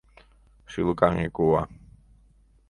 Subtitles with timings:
[0.71, 1.63] —шӱлыкаҥе кува